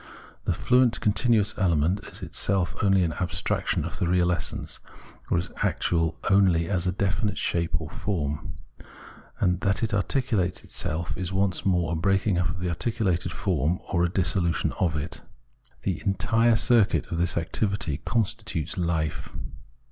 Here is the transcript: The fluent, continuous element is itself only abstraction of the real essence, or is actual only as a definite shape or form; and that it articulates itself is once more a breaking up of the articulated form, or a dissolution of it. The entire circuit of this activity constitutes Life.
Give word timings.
The 0.45 0.53
fluent, 0.53 0.99
continuous 0.99 1.53
element 1.59 1.99
is 2.11 2.23
itself 2.23 2.75
only 2.81 3.03
abstraction 3.03 3.85
of 3.85 3.99
the 3.99 4.07
real 4.07 4.31
essence, 4.31 4.79
or 5.29 5.37
is 5.37 5.51
actual 5.61 6.17
only 6.31 6.67
as 6.67 6.87
a 6.87 6.91
definite 6.91 7.37
shape 7.37 7.79
or 7.79 7.87
form; 7.87 8.55
and 9.39 9.59
that 9.59 9.83
it 9.83 9.93
articulates 9.93 10.63
itself 10.63 11.15
is 11.15 11.31
once 11.31 11.67
more 11.67 11.91
a 11.91 11.95
breaking 11.95 12.39
up 12.39 12.49
of 12.49 12.59
the 12.61 12.69
articulated 12.69 13.31
form, 13.31 13.77
or 13.93 14.03
a 14.03 14.09
dissolution 14.09 14.71
of 14.79 14.95
it. 14.95 15.21
The 15.83 16.01
entire 16.03 16.55
circuit 16.55 17.05
of 17.11 17.19
this 17.19 17.37
activity 17.37 18.01
constitutes 18.03 18.79
Life. 18.79 19.29